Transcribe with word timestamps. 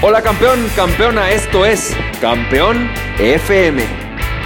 Hola 0.00 0.22
campeón, 0.22 0.60
campeona, 0.76 1.32
esto 1.32 1.66
es 1.66 1.92
Campeón 2.20 2.88
FM, 3.18 3.82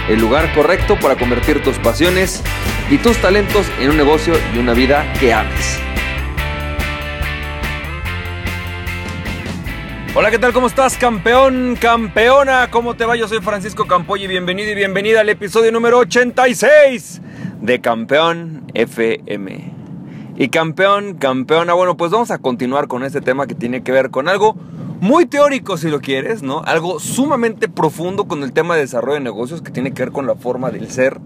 el 0.09 0.19
lugar 0.19 0.51
correcto 0.55 0.97
para 0.99 1.15
convertir 1.15 1.61
tus 1.61 1.77
pasiones 1.77 2.41
y 2.89 2.97
tus 2.97 3.17
talentos 3.17 3.67
en 3.79 3.91
un 3.91 3.97
negocio 3.97 4.33
y 4.55 4.57
una 4.57 4.73
vida 4.73 5.05
que 5.19 5.31
ames. 5.31 5.79
Hola, 10.15 10.31
¿qué 10.31 10.39
tal? 10.39 10.53
¿Cómo 10.53 10.65
estás, 10.65 10.97
campeón, 10.97 11.77
campeona? 11.79 12.71
¿Cómo 12.71 12.95
te 12.95 13.05
va? 13.05 13.15
Yo 13.15 13.27
soy 13.27 13.39
Francisco 13.39 13.85
Campoy 13.85 14.23
y 14.23 14.27
bienvenido 14.27 14.71
y 14.71 14.75
bienvenida 14.75 15.21
al 15.21 15.29
episodio 15.29 15.71
número 15.71 15.99
86 15.99 17.21
de 17.61 17.79
Campeón 17.79 18.63
FM. 18.73 19.71
Y 20.35 20.49
campeón, 20.49 21.13
campeona, 21.13 21.73
bueno, 21.73 21.95
pues 21.95 22.09
vamos 22.09 22.31
a 22.31 22.39
continuar 22.39 22.87
con 22.87 23.03
este 23.03 23.21
tema 23.21 23.45
que 23.45 23.53
tiene 23.53 23.83
que 23.83 23.91
ver 23.91 24.09
con 24.09 24.27
algo 24.27 24.55
muy 25.03 25.25
teórico 25.25 25.75
si 25.75 25.89
lo 25.89 25.99
quieres, 25.99 26.43
¿no? 26.43 26.61
Algo 26.61 26.97
sumamente 26.97 27.67
profundo 27.67 28.25
con 28.25 28.41
el 28.41 28.53
tema 28.53 28.75
de 28.75 28.83
desarrollo 28.83 29.15
de 29.15 29.19
negocios 29.19 29.61
que 29.61 29.69
tiene 29.69 29.93
que 29.93 30.01
ver 30.01 30.13
con 30.13 30.25
la 30.25 30.35
forma 30.35 30.71
del 30.71 30.89
ser 30.89 31.19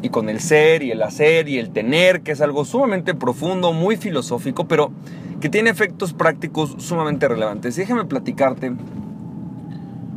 y 0.00 0.08
con 0.08 0.30
el 0.30 0.40
ser 0.40 0.82
y 0.82 0.90
el 0.90 1.02
hacer 1.02 1.50
y 1.50 1.58
el 1.58 1.68
tener, 1.68 2.22
que 2.22 2.32
es 2.32 2.40
algo 2.40 2.64
sumamente 2.64 3.12
profundo, 3.12 3.74
muy 3.74 3.98
filosófico, 3.98 4.66
pero 4.66 4.90
que 5.38 5.50
tiene 5.50 5.68
efectos 5.68 6.14
prácticos 6.14 6.76
sumamente 6.78 7.28
relevantes. 7.28 7.76
déjame 7.76 8.06
platicarte 8.06 8.72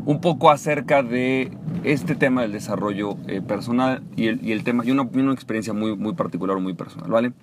un 0.06 0.22
poco 0.22 0.50
acerca 0.50 1.04
de 1.04 1.52
este 1.84 2.16
tema 2.16 2.44
del 2.44 2.54
desarrollo 2.54 3.18
eh, 3.28 3.42
personal 3.42 4.02
y 4.16 4.28
el, 4.28 4.64
tema, 4.64 4.86
y 4.86 4.92
una, 4.92 5.04
experiencia 5.34 5.74
muy, 5.74 5.98
muy 5.98 6.14
particular 6.14 6.58
muy 6.62 6.74
personal, 6.74 7.12
¿vale? 7.12 7.34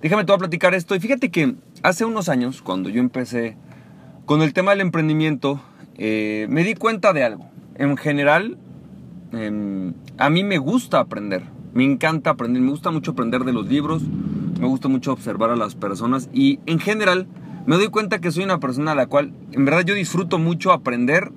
Déjame 0.00 0.24
te 0.24 0.32
a 0.32 0.38
platicar 0.38 0.74
esto. 0.74 0.94
Y 0.94 1.00
fíjate 1.00 1.30
que 1.30 1.56
hace 1.82 2.06
unos 2.06 2.30
años, 2.30 2.62
cuando 2.62 2.88
yo 2.88 3.00
empecé 3.00 3.54
con 4.26 4.42
el 4.42 4.52
tema 4.52 4.72
del 4.72 4.80
emprendimiento, 4.80 5.60
eh, 5.96 6.46
me 6.48 6.64
di 6.64 6.74
cuenta 6.74 7.12
de 7.12 7.24
algo. 7.24 7.50
En 7.74 7.96
general, 7.96 8.58
em, 9.32 9.94
a 10.18 10.30
mí 10.30 10.44
me 10.44 10.58
gusta 10.58 11.00
aprender, 11.00 11.42
me 11.74 11.84
encanta 11.84 12.30
aprender, 12.30 12.62
me 12.62 12.70
gusta 12.70 12.90
mucho 12.90 13.12
aprender 13.12 13.44
de 13.44 13.52
los 13.52 13.66
libros, 13.66 14.02
me 14.60 14.66
gusta 14.66 14.88
mucho 14.88 15.12
observar 15.12 15.50
a 15.50 15.56
las 15.56 15.74
personas. 15.74 16.28
Y 16.32 16.60
en 16.66 16.78
general 16.78 17.26
me 17.66 17.76
doy 17.76 17.88
cuenta 17.88 18.20
que 18.20 18.30
soy 18.30 18.44
una 18.44 18.60
persona 18.60 18.92
a 18.92 18.94
la 18.94 19.06
cual 19.06 19.32
en 19.52 19.64
verdad 19.64 19.84
yo 19.84 19.94
disfruto 19.94 20.38
mucho 20.38 20.72
aprender 20.72 21.32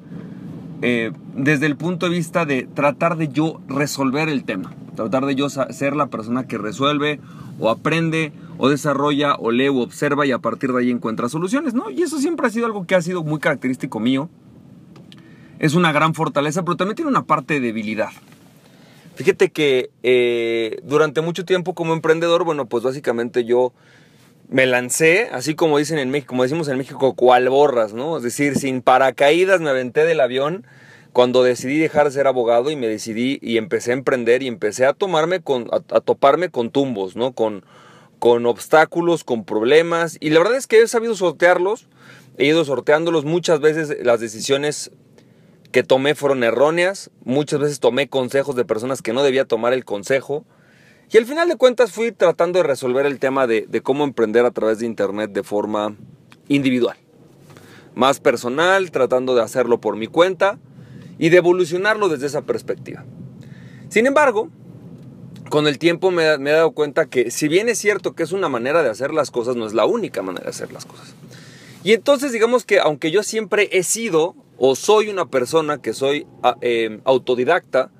eh, 0.88 1.11
desde 1.33 1.66
el 1.66 1.78
punto 1.78 2.05
de 2.05 2.11
vista 2.11 2.45
de 2.45 2.67
tratar 2.72 3.17
de 3.17 3.28
yo 3.28 3.59
resolver 3.67 4.30
el 4.30 4.44
tema, 4.44 4.72
tratar 4.95 5.25
de 5.25 5.33
yo 5.33 5.50
ser 5.50 5.95
la 5.95 6.11
persona 6.11 6.45
que 6.45 6.59
resuelve 6.59 7.19
o 7.59 7.72
aprende 7.72 8.31
o 8.59 8.69
desarrolla 8.69 9.33
o 9.33 9.50
lee 9.50 9.69
o 9.69 9.80
observa 9.80 10.27
y 10.27 10.31
a 10.31 10.38
partir 10.38 10.72
de 10.72 10.81
ahí 10.81 10.92
encuentra 10.92 11.27
soluciones, 11.27 11.73
¿no? 11.73 11.89
Y 11.89 12.03
eso 12.03 12.19
siempre 12.19 12.45
ha 12.45 12.52
sido 12.52 12.67
algo 12.67 12.86
que 12.86 12.94
ha 12.94 13.02
sido 13.02 13.23
muy 13.23 13.39
característico 13.39 14.00
mío. 14.00 14.30
Es 15.58 15.73
una 15.73 15.92
gran 15.92 16.14
fortaleza, 16.14 16.64
pero 16.64 16.77
también 16.77 16.95
tiene 16.95 17.09
una 17.09 17.23
parte 17.23 17.55
de 17.55 17.61
debilidad. 17.61 18.11
Fíjate 19.16 19.49
que 19.49 19.89
eh, 20.03 20.77
durante 20.83 21.22
mucho 21.22 21.45
tiempo 21.45 21.73
como 21.73 21.94
emprendedor, 21.94 22.44
bueno, 22.44 22.67
pues 22.67 22.83
básicamente 22.83 23.44
yo 23.44 23.73
me 24.50 24.66
lancé, 24.66 25.30
así 25.32 25.56
como 25.56 25.78
dicen 25.78 26.00
en 26.00 26.12
México, 26.12 26.30
como 26.30 26.44
decimos 26.44 26.68
en 26.68 26.78
México, 26.78 27.16
cual 27.16 27.50
borras, 27.50 27.94
¿no? 27.94 28.18
Es 28.18 28.24
decir, 28.24 28.56
sin 28.56 28.82
paracaídas 28.82 29.62
me 29.62 29.70
aventé 29.70 30.06
del 30.06 30.20
avión 30.20 30.66
cuando 31.14 31.44
decidí 31.44 31.80
dejar 31.80 32.06
de 32.06 32.12
ser 32.12 32.28
abogado 32.28 32.72
y 32.72 32.76
me 32.76 32.88
decidí 32.88 33.40
y 33.42 33.58
empecé 33.58 33.92
a 33.92 33.94
emprender 33.94 34.44
y 34.44 34.48
empecé 34.48 34.86
a 34.86 34.94
tomarme 34.94 35.40
con, 35.42 35.68
a 35.72 36.02
toparme 36.02 36.50
con 36.50 36.72
tumbos, 36.72 37.16
¿no? 37.16 37.32
Con, 37.32 37.64
con 38.20 38.46
obstáculos, 38.46 39.23
con 39.23 39.46
problemas. 39.46 40.18
Y 40.20 40.32
la 40.32 40.40
verdad 40.40 40.58
es 40.58 40.68
que 40.68 40.82
he 40.82 40.88
sabido 40.88 41.16
sortearlos, 41.16 41.88
he 42.38 42.46
ido 42.46 42.66
sorteándolos. 42.66 43.23
Muchas 43.23 43.62
veces 43.62 43.96
las 44.04 44.20
decisiones 44.20 44.92
que 45.72 45.84
tomé 45.84 46.16
fueron 46.16 46.44
erróneas, 46.44 47.11
muchas 47.23 47.60
veces 47.60 47.80
tomé 47.80 48.08
consejos 48.08 48.55
de 48.55 48.66
personas 48.66 49.02
que 49.02 49.14
no 49.14 49.23
debía 49.23 49.45
tomar 49.45 49.73
el 49.73 49.86
consejo. 49.86 50.45
Y 51.11 51.17
al 51.17 51.26
final 51.26 51.48
de 51.48 51.55
cuentas 51.55 51.92
fui 51.92 52.11
tratando 52.11 52.60
de 52.60 52.64
resolver 52.64 53.05
el 53.05 53.20
tema 53.20 53.48
de, 53.48 53.67
cómo 53.83 54.04
emprender 54.04 54.45
a 54.45 54.52
través 54.52 54.80
de 54.80 54.86
Internet 54.86 55.32
de 55.32 55.43
forma 55.43 55.95
individual. 56.48 56.98
Más 57.93 58.20
personal, 58.20 58.92
tratando 58.92 59.36
de 59.36 59.42
hacerlo 59.42 59.80
por 59.80 59.95
mi 59.95 60.08
cuenta 60.08 60.60
y 61.17 61.30
de 61.30 61.38
evolucionarlo 61.38 62.10
desde 62.10 62.27
esa 62.27 62.42
perspectiva. 62.42 63.05
Sin 63.89 64.08
embargo, 64.08 64.49
con 65.49 65.67
el 65.67 65.77
tiempo 65.77 66.11
me, 66.11 66.23
he 66.26 66.38
dado 66.38 66.71
cuenta 66.71 67.05
que 67.05 67.32
si 67.32 67.48
bien 67.48 67.70
es 67.70 67.77
cierto 67.77 68.14
que 68.14 68.23
es 68.23 68.32
una 68.32 68.49
manera 68.49 68.83
de 68.83 68.89
hacer 68.89 69.14
las 69.14 69.32
cosas, 69.32 69.55
no 69.55 69.66
es 69.66 69.73
la 69.73 69.86
única 69.86 70.22
manera 70.22 70.45
de 70.45 70.49
hacer 70.49 70.73
las 70.73 70.86
cosas. 70.86 71.14
Y 71.83 71.93
entonces 71.93 72.32
digamos 72.32 72.66
que 72.66 72.80
aunque 72.80 73.11
yo 73.11 73.22
siempre 73.22 73.70
he 73.72 73.83
sido 73.83 74.36
o 74.58 74.76
soy 74.76 75.10
una 75.10 75.27
persona 75.27 75.82
que 75.82 75.93
soy 75.93 76.26
ah, 76.42 76.58
em, 76.61 76.99
autodidacta, 77.05 77.92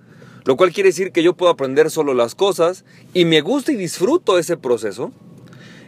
lo 0.46 0.56
cual 0.56 0.72
quiere 0.72 0.90
decir 0.90 1.12
que 1.12 1.24
yo 1.24 1.34
puedo 1.34 1.52
aprender 1.52 1.92
solo 1.92 2.14
las 2.14 2.36
cosas 2.36 2.86
y 3.14 3.26
me 3.26 3.42
gusta 3.42 3.72
y 3.72 3.76
disfruto 3.76 4.38
ese 4.38 4.58
proceso, 4.58 5.12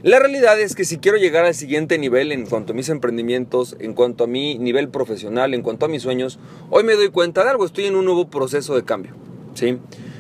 la 0.03 0.19
realidad 0.19 0.59
es 0.59 0.75
que 0.75 0.85
si 0.85 0.97
quiero 0.97 1.17
llegar 1.17 1.45
al 1.45 1.55
siguiente 1.55 1.97
nivel 1.97 2.31
en 2.31 2.45
cuanto 2.45 2.73
a 2.73 2.75
mis 2.75 2.89
emprendimientos, 2.89 3.75
en 3.79 3.93
cuanto 3.93 4.25
a 4.25 4.27
mi 4.27 4.57
nivel 4.57 4.89
profesional, 4.89 5.53
en 5.53 5.61
cuanto 5.61 5.85
a 5.85 5.89
mis 5.89 6.03
sueños, 6.03 6.39
hoy 6.69 6.83
me 6.83 6.93
doy 6.93 7.09
cuenta 7.09 7.43
de 7.43 7.49
algo, 7.49 7.65
estoy 7.65 7.85
en 7.85 7.95
un 7.95 8.05
nuevo 8.05 8.29
proceso 8.29 8.75
de 8.75 8.83
cambio. 8.83 9.13
¿sí? 9.55 9.79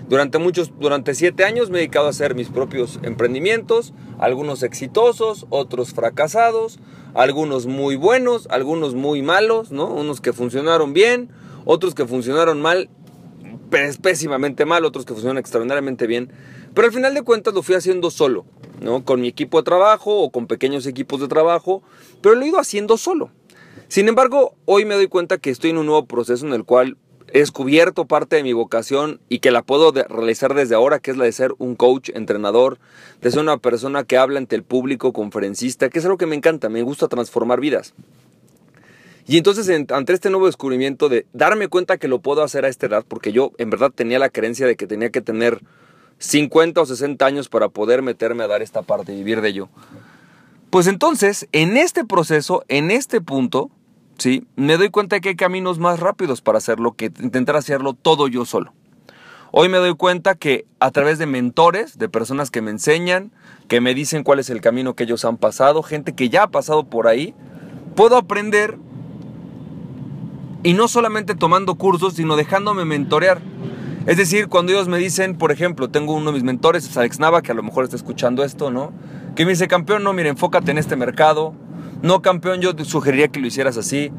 Durante 0.09 0.37
muchos, 0.37 0.71
durante 0.79 1.13
siete 1.13 1.43
años 1.43 1.69
me 1.69 1.77
he 1.77 1.81
dedicado 1.81 2.07
a 2.07 2.11
hacer 2.11 2.33
mis 2.33 2.49
propios 2.49 2.99
emprendimientos, 3.03 3.93
algunos 4.19 4.63
exitosos, 4.63 5.45
otros 5.49 5.93
fracasados, 5.93 6.79
algunos 7.13 7.65
muy 7.65 7.97
buenos, 7.97 8.47
algunos 8.49 8.95
muy 8.95 9.21
malos, 9.21 9.71
¿no? 9.71 9.87
Unos 9.87 10.21
que 10.21 10.31
funcionaron 10.31 10.93
bien, 10.93 11.29
otros 11.65 11.93
que 11.93 12.05
funcionaron 12.05 12.61
mal, 12.61 12.89
pésimamente 13.69 14.65
mal, 14.65 14.85
otros 14.85 15.05
que 15.05 15.13
funcionaron 15.13 15.37
extraordinariamente 15.37 16.07
bien. 16.07 16.31
Pero 16.73 16.87
al 16.87 16.93
final 16.93 17.13
de 17.13 17.23
cuentas 17.23 17.53
lo 17.53 17.63
fui 17.63 17.75
haciendo 17.75 18.11
solo, 18.11 18.45
¿no? 18.81 19.03
Con 19.03 19.21
mi 19.21 19.27
equipo 19.27 19.57
de 19.57 19.63
trabajo 19.63 20.21
o 20.21 20.31
con 20.31 20.47
pequeños 20.47 20.85
equipos 20.85 21.19
de 21.19 21.27
trabajo, 21.27 21.81
pero 22.21 22.35
lo 22.35 22.43
he 22.43 22.47
ido 22.47 22.59
haciendo 22.59 22.97
solo. 22.97 23.31
Sin 23.87 24.07
embargo, 24.07 24.55
hoy 24.65 24.85
me 24.85 24.95
doy 24.95 25.07
cuenta 25.07 25.37
que 25.37 25.49
estoy 25.49 25.69
en 25.71 25.77
un 25.77 25.85
nuevo 25.85 26.05
proceso 26.05 26.45
en 26.45 26.53
el 26.53 26.65
cual 26.65 26.97
he 27.33 27.39
descubierto 27.39 28.05
parte 28.05 28.37
de 28.37 28.43
mi 28.43 28.53
vocación 28.53 29.19
y 29.29 29.39
que 29.39 29.51
la 29.51 29.61
puedo 29.61 29.91
realizar 29.91 30.53
desde 30.53 30.75
ahora, 30.75 30.99
que 30.99 31.11
es 31.11 31.17
la 31.17 31.25
de 31.25 31.31
ser 31.31 31.53
un 31.57 31.75
coach, 31.75 32.09
entrenador, 32.13 32.79
de 33.21 33.31
ser 33.31 33.41
una 33.41 33.57
persona 33.57 34.03
que 34.03 34.17
habla 34.17 34.39
ante 34.39 34.55
el 34.55 34.63
público, 34.63 35.13
conferencista, 35.13 35.89
que 35.89 35.99
es 35.99 36.05
algo 36.05 36.17
que 36.17 36.25
me 36.25 36.35
encanta, 36.35 36.69
me 36.69 36.83
gusta 36.83 37.07
transformar 37.07 37.59
vidas. 37.59 37.93
Y 39.27 39.37
entonces 39.37 39.69
ante 39.91 40.13
este 40.13 40.29
nuevo 40.29 40.45
descubrimiento 40.45 41.09
de 41.09 41.25
darme 41.33 41.67
cuenta 41.67 41.97
que 41.97 42.07
lo 42.07 42.19
puedo 42.19 42.43
hacer 42.43 42.63
a 42.63 42.69
esta 42.69 42.85
edad, 42.85 43.03
porque 43.05 43.33
yo 43.33 43.51
en 43.57 43.69
verdad 43.69 43.91
tenía 43.93 44.19
la 44.19 44.29
creencia 44.29 44.65
de 44.65 44.77
que 44.77 44.87
tenía 44.87 45.09
que 45.09 45.19
tener 45.19 45.61
50 46.19 46.79
o 46.79 46.85
60 46.85 47.25
años 47.25 47.49
para 47.49 47.67
poder 47.67 48.01
meterme 48.01 48.45
a 48.45 48.47
dar 48.47 48.61
esta 48.61 48.83
parte 48.83 49.13
y 49.13 49.17
vivir 49.17 49.41
de 49.41 49.49
ello. 49.49 49.69
Pues 50.69 50.87
entonces, 50.87 51.47
en 51.51 51.75
este 51.75 52.05
proceso, 52.05 52.63
en 52.69 52.89
este 52.89 53.19
punto, 53.19 53.69
¿sí? 54.17 54.47
Me 54.55 54.77
doy 54.77 54.89
cuenta 54.89 55.19
que 55.19 55.29
hay 55.29 55.35
caminos 55.35 55.77
más 55.77 55.99
rápidos 55.99 56.41
para 56.41 56.59
hacerlo 56.59 56.93
que 56.93 57.11
intentar 57.19 57.57
hacerlo 57.57 57.93
todo 57.93 58.29
yo 58.29 58.45
solo. 58.45 58.73
Hoy 59.51 59.67
me 59.67 59.77
doy 59.77 59.95
cuenta 59.95 60.35
que 60.35 60.65
a 60.79 60.91
través 60.91 61.19
de 61.19 61.25
mentores, 61.25 61.97
de 61.97 62.09
personas 62.09 62.49
que 62.49 62.61
me 62.61 62.71
enseñan, 62.71 63.31
que 63.67 63.81
me 63.81 63.93
dicen 63.93 64.23
cuál 64.23 64.39
es 64.39 64.49
el 64.49 64.61
camino 64.61 64.93
que 64.93 65.03
ellos 65.03 65.25
han 65.25 65.37
pasado, 65.37 65.83
gente 65.83 66.15
que 66.15 66.29
ya 66.29 66.43
ha 66.43 66.47
pasado 66.47 66.85
por 66.85 67.07
ahí, 67.07 67.33
puedo 67.95 68.17
aprender 68.17 68.77
y 70.67 70.73
no 70.73 70.89
solamente 70.89 71.33
tomando 71.33 71.75
cursos, 71.75 72.15
sino 72.15 72.35
dejándome 72.35 72.83
mentorear. 72.83 73.39
Es 74.05 74.17
decir, 74.17 74.49
cuando 74.49 74.73
ellos 74.73 74.89
me 74.89 74.97
dicen, 74.97 75.37
por 75.37 75.53
ejemplo, 75.53 75.89
tengo 75.89 76.13
uno 76.13 76.25
de 76.25 76.33
mis 76.33 76.43
mentores, 76.43 76.97
Alex 76.97 77.21
Nava, 77.21 77.41
que 77.41 77.53
a 77.53 77.55
lo 77.55 77.63
mejor 77.63 77.85
está 77.85 77.95
escuchando 77.95 78.43
esto, 78.43 78.69
¿no? 78.69 78.91
Que 79.33 79.45
me 79.45 79.51
dice, 79.51 79.69
campeón, 79.69 80.03
no, 80.03 80.11
mire, 80.11 80.27
enfócate 80.27 80.71
en 80.71 80.77
este 80.77 80.97
mercado, 80.97 81.53
no, 82.01 82.21
campeón, 82.21 82.59
yo 82.59 82.75
te 82.75 82.83
sugeriría 82.83 83.29
que 83.29 83.39
lo 83.39 83.47
hicieras 83.47 83.77
así. 83.77 84.11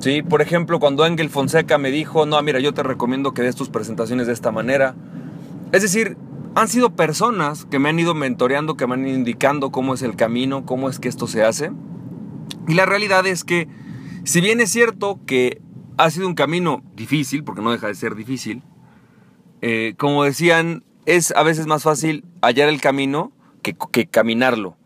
¿sí? 0.00 0.22
Por 0.22 0.42
ejemplo, 0.42 0.80
cuando 0.80 1.04
Ángel 1.04 1.30
Fonseca 1.30 1.78
me 1.78 1.92
dijo, 1.92 2.26
no, 2.26 2.42
mira, 2.42 2.58
yo 2.58 2.74
te 2.74 2.82
recomiendo 2.82 3.32
que 3.32 3.42
des 3.42 3.54
tus 3.54 3.68
presentaciones 3.68 4.26
de 4.26 4.32
esta 4.32 4.50
manera. 4.50 4.96
Es 5.70 5.82
decir, 5.82 6.16
han 6.56 6.66
sido 6.66 6.90
personas 6.90 7.66
que 7.66 7.78
me 7.78 7.88
han 7.88 8.00
ido 8.00 8.14
mentoreando, 8.14 8.76
que 8.76 8.88
me 8.88 8.94
han 8.94 9.06
ido 9.06 9.16
indicando 9.16 9.70
cómo 9.70 9.94
es 9.94 10.02
el 10.02 10.16
camino, 10.16 10.66
cómo 10.66 10.90
es 10.90 10.98
que 10.98 11.08
esto 11.08 11.28
se 11.28 11.44
hace. 11.44 11.70
Y 12.66 12.74
la 12.74 12.84
realidad 12.84 13.28
es 13.28 13.44
que, 13.44 13.68
si 14.24 14.40
bien 14.40 14.60
es 14.60 14.72
cierto 14.72 15.20
que 15.24 15.62
ha 15.96 16.10
sido 16.10 16.26
un 16.26 16.34
camino 16.34 16.82
difícil, 16.94 17.44
porque 17.44 17.62
no 17.62 17.72
deja 17.72 17.88
de 17.88 17.94
ser 17.94 18.14
difícil, 18.14 18.62
eh, 19.62 19.94
como 19.98 20.24
decían, 20.24 20.84
es 21.06 21.32
a 21.32 21.42
veces 21.42 21.66
más 21.66 21.82
fácil 21.82 22.24
hallar 22.42 22.68
el 22.68 22.80
camino 22.80 23.32
que, 23.62 23.76
que 23.92 24.06
caminarlo. 24.06 24.76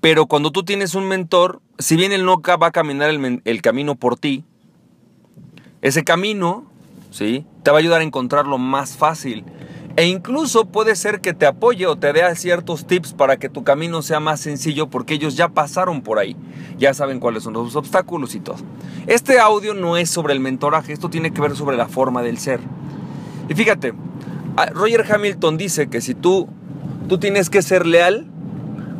Pero 0.00 0.26
cuando 0.26 0.52
tú 0.52 0.64
tienes 0.64 0.94
un 0.94 1.08
mentor, 1.08 1.60
si 1.78 1.96
bien 1.96 2.12
él 2.12 2.24
no 2.24 2.40
va 2.40 2.68
a 2.68 2.72
caminar 2.72 3.10
el, 3.10 3.62
camino 3.62 3.96
por 3.96 4.16
ti, 4.16 4.44
ese 5.82 6.04
camino, 6.04 6.64
¿sí? 7.10 7.44
Te 7.64 7.70
va 7.70 7.78
a 7.78 7.80
ayudar 7.80 8.00
a 8.00 8.04
encontrarlo 8.04 8.58
más 8.58 8.96
fácil. 8.96 9.44
E 9.98 10.06
incluso 10.06 10.66
puede 10.66 10.94
ser 10.94 11.20
que 11.20 11.34
te 11.34 11.44
apoye 11.44 11.84
o 11.88 11.96
te 11.96 12.12
dé 12.12 12.22
ciertos 12.36 12.86
tips 12.86 13.14
para 13.14 13.36
que 13.36 13.48
tu 13.48 13.64
camino 13.64 14.00
sea 14.00 14.20
más 14.20 14.38
sencillo 14.38 14.88
porque 14.88 15.14
ellos 15.14 15.34
ya 15.34 15.48
pasaron 15.48 16.02
por 16.02 16.20
ahí. 16.20 16.36
Ya 16.78 16.94
saben 16.94 17.18
cuáles 17.18 17.42
son 17.42 17.54
los 17.54 17.74
obstáculos 17.74 18.36
y 18.36 18.38
todo. 18.38 18.58
Este 19.08 19.40
audio 19.40 19.74
no 19.74 19.96
es 19.96 20.08
sobre 20.08 20.34
el 20.34 20.38
mentoraje, 20.38 20.92
esto 20.92 21.10
tiene 21.10 21.32
que 21.32 21.40
ver 21.40 21.56
sobre 21.56 21.76
la 21.76 21.88
forma 21.88 22.22
del 22.22 22.38
ser. 22.38 22.60
Y 23.48 23.54
fíjate, 23.54 23.92
Roger 24.72 25.04
Hamilton 25.12 25.58
dice 25.58 25.88
que 25.88 26.00
si 26.00 26.14
tú, 26.14 26.48
tú 27.08 27.18
tienes 27.18 27.50
que 27.50 27.60
ser 27.60 27.84
leal 27.84 28.30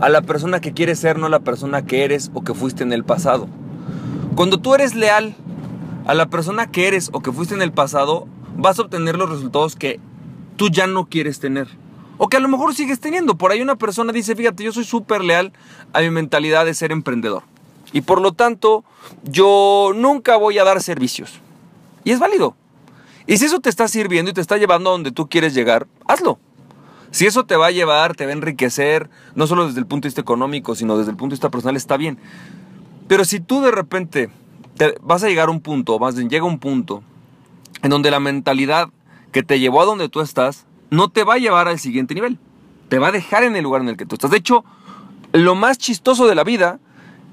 a 0.01 0.09
la 0.09 0.23
persona 0.23 0.61
que 0.61 0.73
quieres 0.73 0.99
ser, 0.99 1.17
no 1.17 1.27
a 1.27 1.31
la 1.31 1.39
persona 1.39 1.83
que 1.83 2.03
eres 2.03 2.33
o 2.35 2.43
que 2.43 2.55
fuiste 2.55 2.83
en 2.83 2.93
el 2.93 3.05
pasado. 3.05 3.47
Cuando 4.35 4.59
tú 4.59 4.75
eres 4.75 4.97
leal 4.97 5.37
a 6.07 6.15
la 6.15 6.27
persona 6.27 6.73
que 6.73 6.89
eres 6.89 7.11
o 7.13 7.21
que 7.21 7.31
fuiste 7.31 7.55
en 7.55 7.63
el 7.63 7.71
pasado, 7.71 8.27
vas 8.57 8.81
a 8.81 8.83
obtener 8.83 9.17
los 9.17 9.31
resultados 9.31 9.77
que 9.77 10.01
tú 10.59 10.69
ya 10.69 10.87
no 10.87 11.07
quieres 11.07 11.41
tener. 11.41 11.69
O 12.19 12.29
que 12.29 12.37
a 12.37 12.41
lo 12.41 12.49
mejor 12.49 12.75
sigues 12.75 13.01
teniendo. 13.01 13.37
Por 13.37 13.53
ahí 13.53 13.63
una 13.63 13.77
persona 13.77 14.13
dice, 14.13 14.35
fíjate, 14.35 14.65
yo 14.65 14.73
soy 14.73 14.85
súper 14.85 15.23
leal 15.23 15.53
a 15.93 16.01
mi 16.01 16.11
mentalidad 16.11 16.67
de 16.67 16.75
ser 16.75 16.93
emprendedor. 16.93 17.45
Y 17.93 18.03
por 18.03 18.21
lo 18.21 18.33
tanto, 18.33 18.85
yo 19.23 19.93
nunca 19.95 20.37
voy 20.37 20.59
a 20.59 20.65
dar 20.65 20.83
servicios. 20.83 21.41
Y 22.05 22.11
es 22.11 22.19
válido. 22.19 22.57
Y 23.27 23.39
si 23.39 23.45
eso 23.45 23.61
te 23.61 23.71
está 23.71 23.89
sirviendo 23.89 24.31
y 24.31 24.35
te 24.35 24.41
está 24.41 24.57
llevando 24.57 24.91
a 24.91 24.93
donde 24.93 25.13
tú 25.13 25.29
quieres 25.29 25.55
llegar, 25.55 25.87
hazlo. 26.07 26.39
Si 27.11 27.25
eso 27.25 27.47
te 27.47 27.57
va 27.57 27.67
a 27.67 27.71
llevar, 27.71 28.17
te 28.17 28.25
va 28.27 28.31
a 28.31 28.35
enriquecer, 28.35 29.09
no 29.35 29.47
solo 29.47 29.67
desde 29.67 29.81
el 29.81 29.87
punto 29.87 30.07
de 30.07 30.09
vista 30.09 30.21
económico, 30.21 30.75
sino 30.75 30.99
desde 30.99 31.13
el 31.13 31.17
punto 31.17 31.33
de 31.33 31.37
vista 31.37 31.51
personal, 31.51 31.77
está 31.77 31.97
bien. 31.97 32.19
Pero 33.07 33.25
si 33.25 33.41
tú 33.41 33.63
de 33.63 33.71
repente 33.71 34.29
te 34.77 34.95
vas 35.03 35.23
a 35.23 35.29
llegar 35.29 35.49
a 35.49 35.53
un 35.53 35.61
punto, 35.61 35.99
más 35.99 36.17
bien 36.17 36.29
llega 36.29 36.45
un 36.45 36.59
punto, 36.59 37.03
en 37.83 37.91
donde 37.91 38.11
la 38.11 38.21
mentalidad 38.21 38.91
que 39.33 39.43
te 39.43 39.61
llevó 39.61 39.83
a 39.83 39.87
donde 39.87 40.09
tú 40.09 40.21
estás 40.21 40.67
no 40.91 41.11
te 41.11 41.25
va 41.25 41.35
a 41.35 41.39
llevar 41.39 41.69
al 41.69 41.79
siguiente 41.79 42.15
nivel. 42.15 42.39
Te 42.89 42.99
va 42.99 43.09
a 43.09 43.13
dejar 43.13 43.45
en 43.45 43.57
el 43.57 43.65
lugar 43.65 43.83
en 43.83 43.89
el 43.89 43.97
que 43.97 44.07
tú 44.07 44.15
estás. 44.15 44.31
De 44.31 44.39
hecho, 44.39 44.65
lo 45.33 45.55
más 45.55 45.79
chistoso 45.79 46.27
de 46.27 46.35
la 46.35 46.45
vida 46.45 46.81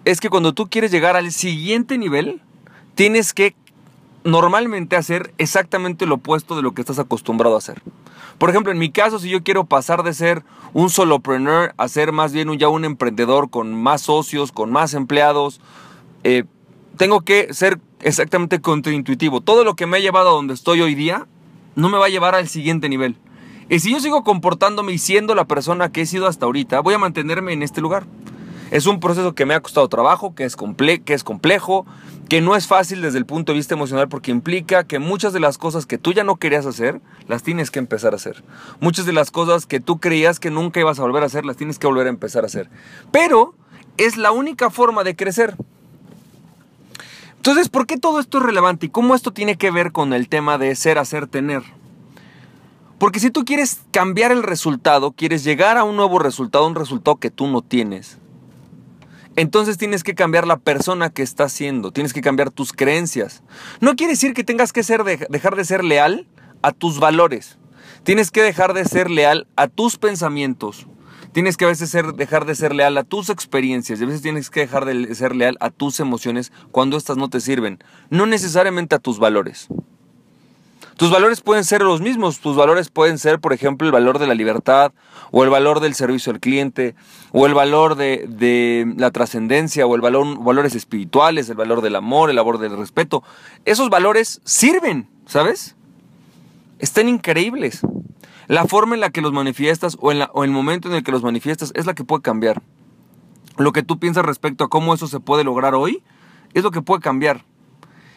es 0.03 0.19
que 0.19 0.29
cuando 0.29 0.53
tú 0.53 0.69
quieres 0.69 0.91
llegar 0.91 1.15
al 1.15 1.31
siguiente 1.31 1.97
nivel, 1.97 2.41
tienes 2.95 3.33
que 3.33 3.55
normalmente 4.23 4.95
hacer 4.95 5.33
exactamente 5.37 6.05
lo 6.05 6.15
opuesto 6.15 6.55
de 6.55 6.61
lo 6.61 6.73
que 6.73 6.81
estás 6.81 6.99
acostumbrado 6.99 7.55
a 7.55 7.59
hacer. 7.59 7.81
Por 8.37 8.49
ejemplo, 8.49 8.71
en 8.71 8.79
mi 8.79 8.91
caso, 8.91 9.19
si 9.19 9.29
yo 9.29 9.43
quiero 9.43 9.65
pasar 9.65 10.03
de 10.03 10.13
ser 10.13 10.43
un 10.73 10.89
solopreneur 10.89 11.73
a 11.77 11.87
ser 11.87 12.11
más 12.11 12.33
bien 12.33 12.57
ya 12.57 12.67
un 12.67 12.83
emprendedor 12.83 13.49
con 13.49 13.73
más 13.81 14.01
socios, 14.01 14.51
con 14.51 14.71
más 14.71 14.93
empleados, 14.93 15.61
eh, 16.23 16.43
tengo 16.97 17.21
que 17.21 17.53
ser 17.53 17.79
exactamente 18.01 18.59
contraintuitivo. 18.59 19.41
Todo 19.41 19.63
lo 19.63 19.75
que 19.75 19.85
me 19.85 19.97
ha 19.97 20.01
llevado 20.01 20.29
a 20.29 20.33
donde 20.33 20.53
estoy 20.53 20.81
hoy 20.81 20.95
día 20.95 21.27
no 21.75 21.89
me 21.89 21.97
va 21.97 22.05
a 22.05 22.09
llevar 22.09 22.35
al 22.35 22.47
siguiente 22.47 22.89
nivel. 22.89 23.17
Y 23.69 23.79
si 23.79 23.91
yo 23.91 23.99
sigo 23.99 24.23
comportándome 24.23 24.93
y 24.93 24.97
siendo 24.97 25.33
la 25.33 25.45
persona 25.45 25.91
que 25.91 26.01
he 26.01 26.05
sido 26.05 26.27
hasta 26.27 26.45
ahorita, 26.45 26.81
voy 26.81 26.93
a 26.93 26.99
mantenerme 26.99 27.53
en 27.53 27.63
este 27.63 27.81
lugar. 27.81 28.05
Es 28.71 28.85
un 28.85 28.99
proceso 28.99 29.33
que 29.33 29.45
me 29.45 29.53
ha 29.53 29.59
costado 29.59 29.87
trabajo, 29.89 30.35
que 30.35 30.43
es, 30.43 30.55
que 31.05 31.13
es 31.13 31.23
complejo, 31.23 31.85
que 32.29 32.41
no 32.41 32.55
es 32.55 32.67
fácil 32.67 33.01
desde 33.01 33.17
el 33.17 33.25
punto 33.25 33.51
de 33.51 33.57
vista 33.57 33.75
emocional 33.75 34.07
porque 34.07 34.31
implica 34.31 34.83
que 34.83 34.99
muchas 34.99 35.33
de 35.33 35.39
las 35.39 35.57
cosas 35.57 35.85
que 35.85 35.97
tú 35.97 36.13
ya 36.13 36.23
no 36.23 36.37
querías 36.37 36.65
hacer, 36.65 37.01
las 37.27 37.43
tienes 37.43 37.71
que 37.71 37.79
empezar 37.79 38.13
a 38.13 38.17
hacer. 38.17 38.43
Muchas 38.79 39.05
de 39.05 39.13
las 39.13 39.31
cosas 39.31 39.65
que 39.65 39.79
tú 39.79 39.99
creías 39.99 40.39
que 40.39 40.51
nunca 40.51 40.79
ibas 40.79 40.99
a 40.99 41.03
volver 41.03 41.23
a 41.23 41.27
hacer, 41.27 41.45
las 41.45 41.57
tienes 41.57 41.79
que 41.79 41.87
volver 41.87 42.07
a 42.07 42.09
empezar 42.09 42.43
a 42.43 42.47
hacer. 42.47 42.69
Pero 43.11 43.53
es 43.97 44.17
la 44.17 44.31
única 44.31 44.69
forma 44.69 45.03
de 45.03 45.15
crecer. 45.15 45.55
Entonces, 47.45 47.69
¿por 47.69 47.85
qué 47.85 47.97
todo 47.97 48.19
esto 48.19 48.39
es 48.39 48.43
relevante 48.43 48.87
y 48.87 48.89
cómo 48.89 49.13
esto 49.13 49.31
tiene 49.31 49.55
que 49.55 49.69
ver 49.69 49.91
con 49.91 50.13
el 50.13 50.29
tema 50.29 50.57
de 50.57 50.75
ser, 50.75 50.97
hacer, 50.97 51.27
tener? 51.27 51.61
Porque 52.97 53.19
si 53.19 53.29
tú 53.29 53.45
quieres 53.45 53.81
cambiar 53.91 54.31
el 54.31 54.41
resultado, 54.41 55.11
quieres 55.11 55.43
llegar 55.43 55.77
a 55.77 55.83
un 55.83 55.95
nuevo 55.95 56.17
resultado, 56.17 56.65
un 56.65 56.73
resultado 56.73 57.17
que 57.17 57.29
tú 57.29 57.45
no 57.45 57.61
tienes, 57.61 58.17
entonces 59.35 59.77
tienes 59.77 60.03
que 60.03 60.15
cambiar 60.15 60.47
la 60.47 60.57
persona 60.57 61.11
que 61.11 61.21
estás 61.21 61.53
siendo, 61.53 61.91
tienes 61.91 62.13
que 62.13 62.21
cambiar 62.21 62.49
tus 62.49 62.73
creencias. 62.73 63.43
No 63.79 63.95
quiere 63.95 64.13
decir 64.13 64.33
que 64.33 64.43
tengas 64.43 64.73
que 64.73 64.81
dejar 65.29 65.55
de 65.55 65.65
ser 65.65 65.83
leal 65.83 66.25
a 66.63 66.71
tus 66.71 66.99
valores. 66.99 67.59
Tienes 68.01 68.31
que 68.31 68.41
dejar 68.41 68.73
de 68.73 68.85
ser 68.85 69.11
leal 69.11 69.45
a 69.55 69.67
tus 69.67 69.99
pensamientos. 69.99 70.87
Tienes 71.35 71.57
que 71.57 71.65
a 71.65 71.67
veces 71.67 71.93
dejar 72.15 72.45
de 72.45 72.55
ser 72.55 72.73
leal 72.73 72.97
a 72.97 73.03
tus 73.03 73.29
experiencias. 73.29 73.99
Y 73.99 74.05
a 74.05 74.07
veces 74.07 74.21
tienes 74.21 74.49
que 74.49 74.61
dejar 74.61 74.85
de 74.85 75.13
ser 75.15 75.35
leal 75.35 75.57
a 75.59 75.69
tus 75.69 75.99
emociones 75.99 76.53
cuando 76.71 76.95
estas 76.95 77.17
no 77.17 77.29
te 77.29 77.41
sirven. 77.41 77.83
No 78.09 78.25
necesariamente 78.25 78.95
a 78.95 78.99
tus 78.99 79.19
valores. 79.19 79.67
Tus 80.95 81.11
valores 81.11 81.41
pueden 81.41 81.65
ser 81.65 81.81
los 81.81 81.99
mismos. 81.99 82.39
Tus 82.39 82.55
valores 82.55 82.87
pueden 82.87 83.19
ser, 83.19 83.39
por 83.41 83.51
ejemplo, 83.51 83.85
el 83.85 83.91
valor 83.91 84.17
de 84.17 84.27
la 84.27 84.33
libertad, 84.33 84.93
o 85.31 85.43
el 85.43 85.49
valor 85.49 85.81
del 85.81 85.93
servicio 85.93 86.31
al 86.31 86.39
cliente, 86.39 86.95
o 87.33 87.45
el 87.47 87.53
valor 87.53 87.95
de, 87.95 88.93
la 88.95 89.11
trascendencia, 89.11 89.85
o 89.85 89.93
el 89.93 89.99
valor, 89.99 90.41
valores 90.41 90.73
espirituales, 90.73 91.49
el 91.49 91.57
valor 91.57 91.81
del 91.81 91.97
amor, 91.97 92.29
el 92.29 92.37
valor 92.37 92.59
del 92.59 92.77
respeto. 92.77 93.23
Esos 93.65 93.89
valores 93.89 94.39
sirven, 94.45 95.09
¿sabes? 95.25 95.75
Están 96.79 97.09
increíbles. 97.09 97.81
La 98.47 98.65
forma 98.65 98.95
en 98.95 99.01
la 99.01 99.09
que 99.09 99.21
los 99.21 99.33
manifiestas 99.33 99.97
o, 99.99 100.11
en 100.11 100.21
el 100.21 100.51
momento 100.51 100.87
en 100.87 100.95
el 100.95 101.03
que 101.03 101.11
los 101.11 101.23
manifiestas 101.23 101.71
es 101.75 101.85
la 101.85 101.95
que 101.95 102.03
puede 102.03 102.21
cambiar. 102.21 102.61
Lo 103.57 103.71
que 103.71 103.83
tú 103.83 103.99
piensas 103.99 104.25
respecto 104.25 104.63
a 104.63 104.69
cómo 104.69 104.93
eso 104.93 105.07
se 105.07 105.19
puede 105.19 105.43
lograr 105.43 105.75
hoy 105.75 106.03
es 106.53 106.63
lo 106.63 106.71
que 106.71 106.81
puede 106.81 107.01
cambiar. 107.01 107.43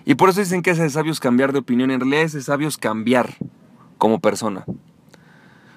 Y 0.05 0.15
por 0.15 0.29
eso 0.29 0.41
dicen 0.41 0.63
que 0.63 0.71
es 0.71 0.79
de 0.79 0.91
sabios 0.91 1.21
cambiar 1.21 1.53
de 1.53 1.61
opinión. 1.61 1.91
En 1.91 2.01
realidad 2.01 2.23
es 2.23 2.33
de 2.33 2.43
sabios 2.43 2.77
cambiar 2.77 3.37
como 3.99 4.21
persona. 4.21 4.65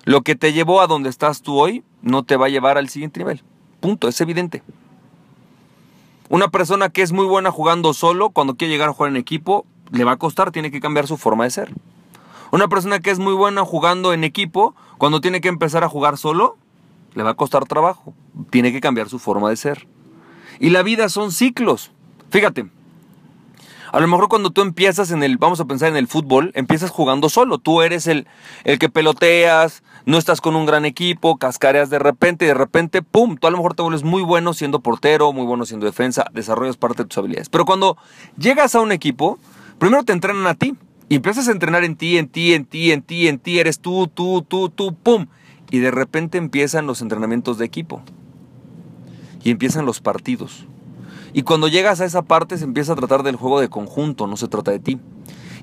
Lo 0.03 0.21
que 0.21 0.35
te 0.35 0.53
llevó 0.53 0.81
a 0.81 0.87
donde 0.87 1.09
estás 1.09 1.41
tú 1.41 1.59
hoy 1.59 1.83
no 2.01 2.23
te 2.23 2.35
va 2.35 2.47
a 2.47 2.49
llevar 2.49 2.77
al 2.77 2.89
siguiente 2.89 3.19
nivel. 3.19 3.43
Punto, 3.79 4.07
es 4.07 4.19
evidente. 4.19 4.63
Una 6.29 6.47
persona 6.47 6.89
que 6.89 7.01
es 7.01 7.11
muy 7.11 7.25
buena 7.25 7.51
jugando 7.51 7.93
solo, 7.93 8.29
cuando 8.29 8.55
quiere 8.55 8.73
llegar 8.73 8.89
a 8.89 8.93
jugar 8.93 9.11
en 9.11 9.17
equipo, 9.17 9.65
le 9.91 10.05
va 10.05 10.13
a 10.13 10.17
costar, 10.17 10.51
tiene 10.51 10.71
que 10.71 10.79
cambiar 10.79 11.07
su 11.07 11.17
forma 11.17 11.43
de 11.43 11.51
ser. 11.51 11.73
Una 12.51 12.67
persona 12.67 12.99
que 12.99 13.11
es 13.11 13.19
muy 13.19 13.33
buena 13.33 13.63
jugando 13.63 14.13
en 14.13 14.23
equipo, 14.23 14.75
cuando 14.97 15.21
tiene 15.21 15.41
que 15.41 15.47
empezar 15.47 15.83
a 15.83 15.89
jugar 15.89 16.17
solo, 16.17 16.57
le 17.13 17.23
va 17.23 17.31
a 17.31 17.35
costar 17.35 17.65
trabajo. 17.65 18.13
Tiene 18.49 18.71
que 18.71 18.81
cambiar 18.81 19.09
su 19.09 19.19
forma 19.19 19.49
de 19.49 19.55
ser. 19.55 19.87
Y 20.59 20.69
la 20.69 20.83
vida 20.83 21.09
son 21.09 21.31
ciclos. 21.31 21.91
Fíjate, 22.29 22.67
a 23.91 23.99
lo 23.99 24.07
mejor 24.07 24.29
cuando 24.29 24.51
tú 24.51 24.61
empiezas 24.61 25.11
en 25.11 25.21
el, 25.21 25.37
vamos 25.37 25.59
a 25.59 25.65
pensar 25.65 25.89
en 25.89 25.97
el 25.97 26.07
fútbol, 26.07 26.51
empiezas 26.53 26.91
jugando 26.91 27.27
solo. 27.29 27.57
Tú 27.57 27.81
eres 27.81 28.07
el, 28.07 28.27
el 28.63 28.79
que 28.79 28.89
peloteas, 28.89 29.83
no 30.05 30.17
estás 30.17 30.39
con 30.39 30.55
un 30.55 30.65
gran 30.65 30.85
equipo, 30.85 31.37
cascareas 31.37 31.89
de 31.89 31.99
repente 31.99 32.45
y 32.45 32.47
de 32.49 32.53
repente, 32.53 33.01
¡pum! 33.01 33.37
Tú 33.37 33.47
a 33.47 33.51
lo 33.51 33.57
mejor 33.57 33.75
te 33.75 33.81
vuelves 33.81 34.03
muy 34.03 34.23
bueno 34.23 34.53
siendo 34.53 34.79
portero, 34.79 35.33
muy 35.33 35.45
bueno 35.45 35.65
siendo 35.65 35.85
defensa, 35.85 36.25
desarrollas 36.33 36.77
parte 36.77 37.03
de 37.03 37.09
tus 37.09 37.17
habilidades. 37.17 37.49
Pero 37.49 37.65
cuando 37.65 37.97
llegas 38.37 38.75
a 38.75 38.81
un 38.81 38.91
equipo, 38.91 39.39
primero 39.77 40.03
te 40.03 40.13
entrenan 40.13 40.47
a 40.47 40.55
ti. 40.55 40.75
Y 41.11 41.15
empiezas 41.15 41.49
a 41.49 41.51
entrenar 41.51 41.83
en 41.83 41.97
ti, 41.97 42.17
en 42.17 42.29
ti, 42.29 42.53
en 42.53 42.63
ti, 42.63 42.93
en 42.93 43.01
ti, 43.01 43.27
en 43.27 43.37
ti, 43.37 43.59
eres 43.59 43.79
tú, 43.81 44.07
tú, 44.07 44.43
tú, 44.47 44.69
tú, 44.69 44.95
¡pum! 44.95 45.25
Y 45.69 45.79
de 45.79 45.91
repente 45.91 46.37
empiezan 46.37 46.87
los 46.87 47.01
entrenamientos 47.01 47.57
de 47.57 47.65
equipo. 47.65 48.01
Y 49.43 49.51
empiezan 49.51 49.85
los 49.85 49.99
partidos. 49.99 50.67
Y 51.33 51.41
cuando 51.41 51.67
llegas 51.67 51.99
a 51.99 52.05
esa 52.05 52.21
parte 52.21 52.57
se 52.57 52.63
empieza 52.63 52.93
a 52.93 52.95
tratar 52.95 53.23
del 53.23 53.35
juego 53.35 53.59
de 53.59 53.67
conjunto, 53.67 54.25
no 54.25 54.37
se 54.37 54.47
trata 54.47 54.71
de 54.71 54.79
ti. 54.79 54.99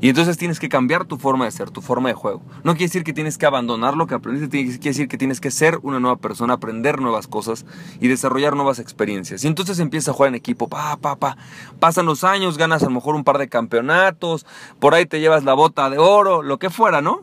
Y 0.01 0.09
entonces 0.09 0.37
tienes 0.37 0.61
que 0.61 0.69
cambiar 0.69 1.05
tu 1.05 1.17
forma 1.17 1.45
de 1.45 1.51
ser, 1.51 1.71
tu 1.71 1.81
forma 1.81 2.09
de 2.09 2.15
juego. 2.15 2.41
No 2.63 2.73
quiere 2.73 2.87
decir 2.87 3.05
que 3.05 3.13
tienes 3.13 3.37
que 3.37 3.47
abandonar 3.47 3.97
lo 3.97 4.07
que 4.07 4.15
aprendiste, 4.15 4.49
quiere 4.49 4.79
decir 4.79 5.09
que 5.09 5.19
tienes 5.19 5.41
que 5.41 5.51
ser 5.51 5.79
una 5.83 5.99
nueva 5.99 6.17
persona, 6.17 6.55
aprender 6.55 7.01
nuevas 7.01 7.27
cosas 7.27 7.67
y 8.01 8.09
desarrollar 8.09 8.55
nuevas 8.55 8.79
experiencias. 8.79 9.45
Y 9.45 9.49
entonces 9.49 9.79
empiezas 9.79 10.11
a 10.11 10.13
jugar 10.13 10.29
en 10.29 10.35
equipo, 10.37 10.69
pa, 10.69 10.97
pa, 10.97 11.17
pa. 11.17 11.37
Pasan 11.81 12.07
los 12.07 12.25
años, 12.25 12.59
ganas 12.59 12.83
a 12.83 12.87
lo 12.87 12.93
mejor 12.93 13.15
un 13.15 13.25
par 13.25 13.39
de 13.39 13.49
campeonatos, 13.49 14.47
por 14.79 14.95
ahí 14.95 15.07
te 15.07 15.21
llevas 15.21 15.45
la 15.45 15.55
bota 15.55 15.91
de 15.91 15.99
oro, 15.99 16.43
lo 16.43 16.59
que 16.59 16.71
fuera, 16.71 17.01
¿no? 17.01 17.23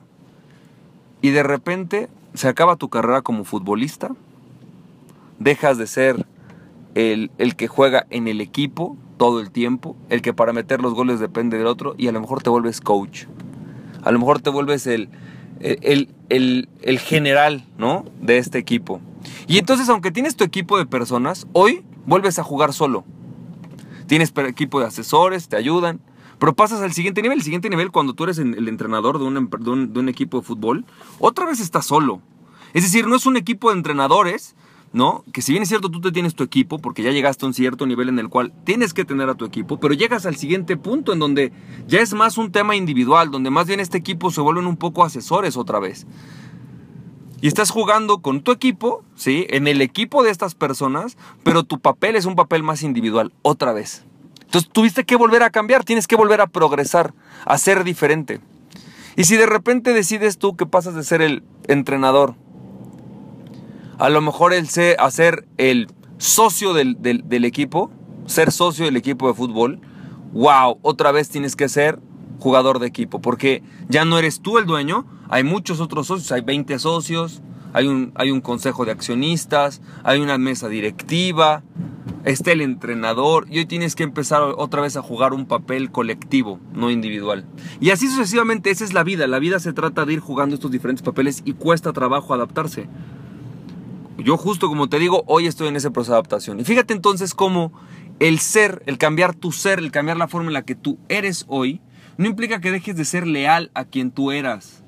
Y 1.22 1.29
de 1.29 1.44
repente 1.44 2.10
se 2.34 2.48
acaba 2.48 2.75
tu 2.75 2.89
carrera 2.89 3.22
como 3.22 3.46
futbolista, 3.46 4.12
dejas 5.39 5.77
de 5.77 5.88
ser 5.88 6.25
el, 6.96 7.55
que 7.55 7.67
juega 7.67 8.05
en 8.10 8.27
el 8.27 8.41
equipo 8.41 8.98
todo 9.17 9.39
el 9.39 9.51
tiempo, 9.51 9.95
el 10.10 10.22
que 10.22 10.34
para 10.34 10.53
meter 10.53 10.81
los 10.81 10.93
goles 10.93 11.19
depende 11.19 11.57
del 11.57 11.67
otro 11.67 11.95
y 11.98 12.07
a 12.07 12.12
lo 12.12 12.22
mejor 12.22 12.43
te 12.43 12.50
vuelves 12.50 12.81
coach. 12.81 13.25
A 14.03 14.12
lo 14.12 14.19
mejor 14.19 14.41
te 14.41 14.50
vuelves 14.50 14.86
el, 14.88 15.10
el, 15.60 16.10
el, 16.29 17.00
general 17.00 17.65
¿no? 17.77 18.05
de 18.22 18.38
este 18.38 18.60
equipo. 18.60 19.01
Y 19.48 19.57
entonces, 19.57 19.89
aunque 19.89 20.12
tienes 20.12 20.36
tu 20.36 20.43
equipo 20.43 20.77
de 20.77 20.86
personas, 20.86 21.48
hoy 21.53 21.84
vuelves 22.05 22.38
a 22.38 22.43
jugar 22.43 22.74
solo. 22.74 23.03
Tienes 24.07 24.31
equipo 24.36 24.79
de 24.79 24.86
asesores, 24.86 25.48
te 25.48 25.55
ayudan, 25.55 26.00
pero 26.38 26.53
pasas 26.53 26.81
al 26.81 26.93
siguiente 26.93 27.22
nivel. 27.22 27.39
El 27.39 27.43
siguiente 27.43 27.69
nivel, 27.69 27.91
cuando 27.91 28.13
tú 28.13 28.25
eres 28.25 28.38
el 28.38 28.67
entrenador 28.67 29.17
de 29.17 29.25
un, 29.25 29.50
de 29.50 29.69
un, 29.69 29.93
de 29.93 30.00
un 30.00 30.10
equipo 30.10 30.39
de 30.39 30.45
fútbol, 30.45 30.86
otra 31.19 31.45
vez 31.45 31.60
estás 31.60 31.88
solo. 31.88 32.22
Es 32.74 32.84
decir, 32.84 33.07
no 33.07 33.15
es 33.15 33.25
un 33.25 33.38
equipo 33.38 33.72
de 33.72 33.77
entrenadores 33.77 34.55
¿no? 34.95 35.25
Que 35.33 35.41
si 35.41 35.51
bien 35.51 35.61
es 35.61 35.67
cierto, 35.67 35.91
tú 35.91 35.99
te 35.99 36.13
tienes 36.13 36.35
tu 36.35 36.43
equipo, 36.45 36.79
porque 36.79 37.03
ya 37.03 37.11
llegaste 37.11 37.43
a 37.43 37.49
un 37.49 37.53
cierto 37.53 37.85
nivel 37.85 38.07
en 38.07 38.17
el 38.17 38.29
cual 38.29 38.53
tienes 38.63 38.93
que 38.93 39.03
tener 39.03 39.29
a 39.29 39.35
tu 39.35 39.43
equipo, 39.43 39.77
pero 39.77 39.93
llegas 39.93 40.25
al 40.25 40.37
siguiente 40.37 40.77
punto 40.77 41.11
en 41.11 41.19
donde 41.19 41.51
ya 41.85 41.99
es 41.99 42.13
más 42.13 42.37
un 42.37 42.49
tema 42.49 42.77
individual, 42.77 43.29
donde 43.29 43.49
más 43.49 43.67
bien 43.67 43.81
este 43.81 43.97
equipo 43.97 44.31
se 44.31 44.39
vuelven 44.39 44.67
un 44.67 44.77
poco 44.77 45.03
asesores 45.03 45.57
otra 45.57 45.79
vez. 45.79 46.07
Y 47.41 47.47
estás 47.47 47.71
jugando 47.71 48.19
con 48.19 48.41
tu 48.41 48.53
equipo, 48.53 49.03
¿sí? 49.15 49.45
En 49.49 49.67
el 49.67 49.81
equipo 49.81 50.23
de 50.23 50.31
estas 50.31 50.55
personas, 50.55 51.17
pero 51.43 51.63
tu 51.63 51.81
papel 51.81 52.15
es 52.15 52.23
un 52.23 52.37
papel 52.37 52.63
más 52.63 52.81
individual, 52.81 53.33
otra 53.41 53.73
vez. 53.73 54.05
Entonces 54.43 54.71
tuviste 54.71 55.03
que 55.03 55.17
volver 55.17 55.43
a 55.43 55.49
cambiar, 55.49 55.83
tienes 55.83 56.07
que 56.07 56.15
volver 56.15 56.39
a 56.39 56.47
progresar, 56.47 57.13
a 57.45 57.57
ser 57.57 57.83
diferente. 57.83 58.39
Y 59.17 59.25
si 59.25 59.35
de 59.35 59.45
repente 59.45 59.91
decides 59.91 60.37
tú 60.37 60.55
que 60.55 60.65
pasas 60.65 60.95
de 60.95 61.03
ser 61.03 61.21
el 61.21 61.43
entrenador, 61.67 62.35
a 63.97 64.09
lo 64.09 64.21
mejor 64.21 64.53
el 64.53 64.67
ser, 64.67 64.97
a 64.99 65.09
ser 65.11 65.47
el 65.57 65.87
socio 66.17 66.73
del, 66.73 66.97
del 66.99 67.45
equipo, 67.45 67.91
ser 68.25 68.51
socio 68.51 68.85
del 68.85 68.97
equipo 68.97 69.27
de 69.27 69.33
fútbol, 69.33 69.79
wow, 70.33 70.79
otra 70.81 71.11
vez 71.11 71.29
tienes 71.29 71.55
que 71.55 71.69
ser 71.69 71.99
jugador 72.39 72.79
de 72.79 72.87
equipo, 72.87 73.21
porque 73.21 73.63
ya 73.87 74.05
no 74.05 74.17
eres 74.17 74.41
tú 74.41 74.57
el 74.57 74.65
dueño, 74.65 75.05
hay 75.29 75.43
muchos 75.43 75.79
otros 75.79 76.07
socios, 76.07 76.31
hay 76.31 76.41
20 76.41 76.77
socios, 76.79 77.41
hay 77.73 77.87
un, 77.87 78.11
hay 78.15 78.31
un 78.31 78.41
consejo 78.41 78.85
de 78.85 78.91
accionistas, 78.91 79.81
hay 80.03 80.21
una 80.21 80.37
mesa 80.37 80.67
directiva, 80.67 81.63
está 82.23 82.51
el 82.51 82.61
entrenador 82.61 83.47
y 83.49 83.59
hoy 83.59 83.65
tienes 83.65 83.95
que 83.95 84.03
empezar 84.03 84.41
otra 84.57 84.81
vez 84.81 84.97
a 84.97 85.01
jugar 85.01 85.33
un 85.33 85.45
papel 85.45 85.91
colectivo, 85.91 86.59
no 86.73 86.89
individual. 86.89 87.45
Y 87.79 87.91
así 87.91 88.07
sucesivamente, 88.07 88.71
esa 88.71 88.83
es 88.83 88.93
la 88.93 89.03
vida, 89.03 89.27
la 89.27 89.39
vida 89.39 89.59
se 89.59 89.73
trata 89.73 90.05
de 90.05 90.13
ir 90.13 90.19
jugando 90.19 90.55
estos 90.55 90.71
diferentes 90.71 91.03
papeles 91.03 91.41
y 91.45 91.53
cuesta 91.53 91.93
trabajo 91.93 92.33
adaptarse. 92.33 92.87
Yo 94.17 94.38
justo 94.38 94.69
como 94.69 94.88
te 94.88 94.98
digo, 94.98 95.24
hoy 95.27 95.45
estoy 95.45 95.67
en 95.67 95.75
ese 95.75 95.91
proceso 95.91 96.13
de 96.13 96.17
adaptación. 96.17 96.60
Y 96.60 96.63
fíjate 96.63 96.93
entonces 96.93 97.34
cómo 97.34 97.74
el 98.19 98.39
ser, 98.39 98.81
el 98.86 98.98
cambiar 98.98 99.36
tu 99.36 99.51
ser, 99.51 99.79
el 99.79 99.91
cambiar 99.91 100.17
la 100.17 100.27
forma 100.27 100.48
en 100.48 100.53
la 100.53 100.63
que 100.63 100.75
tú 100.75 100.98
eres 101.10 101.45
hoy, 101.48 101.81
no 102.17 102.27
implica 102.27 102.62
que 102.62 102.72
dejes 102.72 102.95
de 102.95 103.03
ser 103.03 103.27
leal 103.27 103.72
a 103.74 103.84
quien 103.84 104.12
tú 104.12 104.31
eras. 104.31 104.84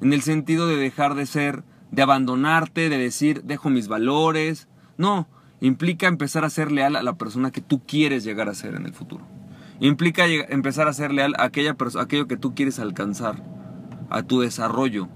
En 0.00 0.12
el 0.12 0.22
sentido 0.22 0.68
de 0.68 0.76
dejar 0.76 1.14
de 1.14 1.26
ser, 1.26 1.64
de 1.90 2.02
abandonarte, 2.02 2.88
de 2.88 2.98
decir, 2.98 3.42
dejo 3.42 3.68
mis 3.68 3.88
valores. 3.88 4.68
No, 4.96 5.28
implica 5.60 6.06
empezar 6.06 6.44
a 6.44 6.50
ser 6.50 6.70
leal 6.70 6.94
a 6.94 7.02
la 7.02 7.14
persona 7.14 7.50
que 7.50 7.60
tú 7.60 7.82
quieres 7.84 8.22
llegar 8.22 8.48
a 8.48 8.54
ser 8.54 8.74
en 8.74 8.86
el 8.86 8.94
futuro. 8.94 9.26
Implica 9.80 10.26
empezar 10.26 10.86
a 10.86 10.92
ser 10.92 11.12
leal 11.12 11.34
a 11.38 11.44
aquella 11.44 11.76
aquello 11.98 12.28
que 12.28 12.36
tú 12.36 12.54
quieres 12.54 12.78
alcanzar, 12.78 13.42
a 14.10 14.22
tu 14.22 14.40
desarrollo. 14.40 15.08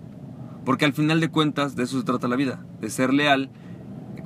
Porque 0.67 0.85
al 0.85 0.93
final 0.93 1.21
de 1.21 1.31
cuentas 1.31 1.77
de 1.77 1.85
eso 1.85 1.99
se 1.99 2.05
trata 2.05 2.29
la 2.29 2.37
vida, 2.37 2.67
de 2.81 2.91
ser 2.91 3.15
leal 3.15 3.51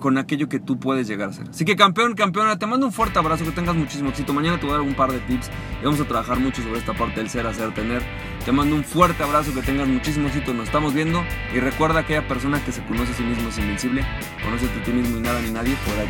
con 0.00 0.16
aquello 0.18 0.48
que 0.48 0.58
tú 0.58 0.80
puedes 0.80 1.06
llegar 1.06 1.28
a 1.28 1.32
ser. 1.34 1.50
Así 1.50 1.64
que 1.64 1.76
campeón, 1.76 2.14
campeona, 2.14 2.58
te 2.58 2.66
mando 2.66 2.86
un 2.86 2.92
fuerte 2.92 3.18
abrazo, 3.18 3.44
que 3.44 3.52
tengas 3.52 3.76
muchísimo 3.76 4.08
éxito. 4.08 4.32
Mañana 4.32 4.58
te 4.58 4.64
voy 4.64 4.74
a 4.74 4.78
dar 4.78 4.86
un 4.86 4.94
par 4.94 5.12
de 5.12 5.18
tips 5.20 5.50
y 5.80 5.84
vamos 5.84 6.00
a 6.00 6.04
trabajar 6.06 6.40
mucho 6.40 6.62
sobre 6.62 6.78
esta 6.78 6.94
parte 6.94 7.20
del 7.20 7.28
ser, 7.28 7.46
hacer, 7.46 7.72
tener. 7.74 8.02
Te 8.44 8.50
mando 8.52 8.74
un 8.74 8.82
fuerte 8.82 9.22
abrazo, 9.22 9.54
que 9.54 9.60
tengas 9.60 9.86
muchísimo 9.86 10.28
éxito. 10.28 10.54
Nos 10.54 10.66
estamos 10.66 10.94
viendo 10.94 11.22
y 11.54 11.60
recuerda 11.60 12.06
que 12.06 12.16
aquella 12.16 12.26
persona 12.26 12.64
que 12.64 12.72
se 12.72 12.82
conoce 12.84 13.12
a 13.12 13.14
sí 13.14 13.22
mismo 13.22 13.50
es 13.50 13.58
invencible. 13.58 14.04
Conoce 14.42 14.66
a 14.66 14.82
ti 14.82 14.92
mismo 14.92 15.18
y 15.18 15.20
nada 15.20 15.40
ni 15.42 15.50
nadie 15.50 15.76
podrá 15.84 16.04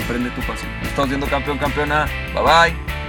Emprende 0.00 0.30
tu 0.30 0.40
pasión. 0.42 0.70
Nos 0.80 0.88
estamos 0.88 1.08
viendo 1.08 1.26
campeón, 1.28 1.58
campeona. 1.58 2.06
Bye 2.34 2.42
bye. 2.42 2.99